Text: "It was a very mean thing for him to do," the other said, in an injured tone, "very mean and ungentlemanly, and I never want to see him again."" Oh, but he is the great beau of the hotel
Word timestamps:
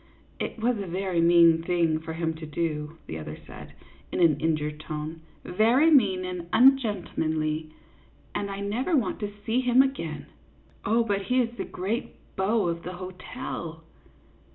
"It 0.45 0.57
was 0.57 0.79
a 0.79 0.87
very 0.87 1.21
mean 1.21 1.61
thing 1.61 1.99
for 1.99 2.13
him 2.13 2.33
to 2.37 2.45
do," 2.47 2.97
the 3.05 3.19
other 3.19 3.37
said, 3.45 3.73
in 4.11 4.19
an 4.19 4.39
injured 4.39 4.79
tone, 4.79 5.21
"very 5.43 5.91
mean 5.91 6.25
and 6.25 6.47
ungentlemanly, 6.51 7.69
and 8.33 8.49
I 8.49 8.61
never 8.61 8.97
want 8.97 9.19
to 9.19 9.31
see 9.45 9.61
him 9.61 9.83
again."" 9.83 10.25
Oh, 10.85 11.03
but 11.03 11.21
he 11.25 11.39
is 11.39 11.55
the 11.55 11.65
great 11.65 12.15
beau 12.35 12.67
of 12.67 12.81
the 12.81 12.93
hotel 12.93 13.83